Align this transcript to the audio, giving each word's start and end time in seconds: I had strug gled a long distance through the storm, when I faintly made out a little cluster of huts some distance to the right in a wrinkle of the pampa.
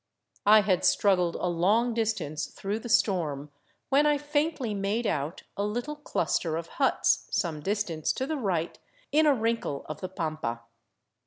I 0.47 0.61
had 0.61 0.81
strug 0.81 1.17
gled 1.17 1.35
a 1.35 1.45
long 1.47 1.93
distance 1.93 2.47
through 2.47 2.79
the 2.79 2.89
storm, 2.89 3.51
when 3.89 4.07
I 4.07 4.17
faintly 4.17 4.73
made 4.73 5.05
out 5.05 5.43
a 5.55 5.63
little 5.63 5.95
cluster 5.95 6.57
of 6.57 6.65
huts 6.81 7.27
some 7.29 7.59
distance 7.59 8.11
to 8.13 8.25
the 8.25 8.35
right 8.37 8.79
in 9.11 9.27
a 9.27 9.35
wrinkle 9.35 9.85
of 9.87 10.01
the 10.01 10.09
pampa. 10.09 10.63